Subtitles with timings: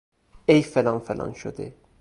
[0.45, 1.73] ای فلان فلان شده!